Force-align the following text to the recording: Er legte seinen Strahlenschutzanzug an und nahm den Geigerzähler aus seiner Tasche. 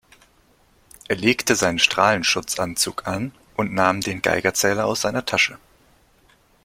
Er 1.09 1.15
legte 1.15 1.55
seinen 1.55 1.77
Strahlenschutzanzug 1.77 3.05
an 3.05 3.33
und 3.55 3.71
nahm 3.75 4.01
den 4.01 4.23
Geigerzähler 4.23 4.85
aus 4.87 5.01
seiner 5.01 5.25
Tasche. 5.27 5.59